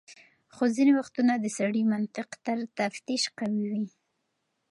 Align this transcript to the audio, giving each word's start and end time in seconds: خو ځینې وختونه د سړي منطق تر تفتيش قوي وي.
خو 0.53 0.63
ځینې 0.75 0.91
وختونه 0.99 1.33
د 1.37 1.45
سړي 1.57 1.81
منطق 1.93 2.29
تر 2.45 2.57
تفتيش 2.79 3.23
قوي 3.37 3.65
وي. 3.71 3.85